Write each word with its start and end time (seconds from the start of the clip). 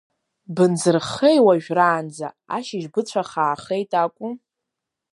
Бынзырхазеи 0.55 1.39
уажәраанӡа, 1.45 2.27
ашьыжь 2.55 2.87
быцәа 2.93 3.23
хаахеит 3.29 3.91
акәу? 4.03 4.31